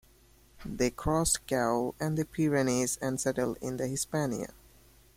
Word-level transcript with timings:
They 0.65 0.89
crossed 0.89 1.45
Gaul 1.45 1.93
and 1.99 2.17
the 2.17 2.25
Pyrenees 2.25 2.97
and 3.03 3.21
settled 3.21 3.59
in 3.61 3.77
the 3.77 3.85
Hispania. 3.85 4.51